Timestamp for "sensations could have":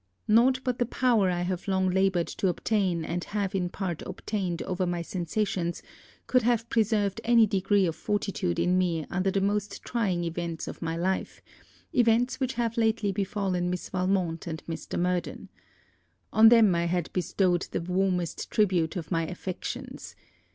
5.03-6.67